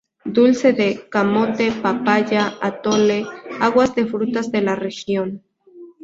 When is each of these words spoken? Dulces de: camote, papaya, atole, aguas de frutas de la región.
Dulces 0.25 0.75
de: 0.77 1.07
camote, 1.11 1.71
papaya, 1.71 2.57
atole, 2.59 3.23
aguas 3.59 3.93
de 3.93 4.07
frutas 4.07 4.51
de 4.51 4.61
la 4.63 4.73
región. 4.75 5.43